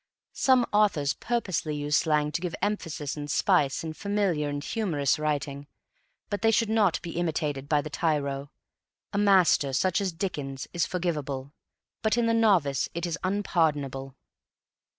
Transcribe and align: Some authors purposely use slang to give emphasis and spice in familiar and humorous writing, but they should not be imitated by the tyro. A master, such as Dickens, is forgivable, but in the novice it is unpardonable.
Some 0.33 0.65
authors 0.73 1.13
purposely 1.13 1.75
use 1.75 1.95
slang 1.95 2.31
to 2.31 2.41
give 2.41 2.55
emphasis 2.59 3.15
and 3.15 3.29
spice 3.29 3.83
in 3.83 3.93
familiar 3.93 4.49
and 4.49 4.63
humorous 4.63 5.19
writing, 5.19 5.67
but 6.27 6.41
they 6.41 6.49
should 6.49 6.69
not 6.71 6.99
be 7.03 7.11
imitated 7.11 7.69
by 7.69 7.81
the 7.83 7.89
tyro. 7.91 8.49
A 9.13 9.19
master, 9.19 9.73
such 9.73 10.01
as 10.01 10.11
Dickens, 10.11 10.67
is 10.73 10.87
forgivable, 10.87 11.53
but 12.01 12.17
in 12.17 12.25
the 12.25 12.33
novice 12.33 12.89
it 12.95 13.05
is 13.05 13.19
unpardonable. 13.23 14.15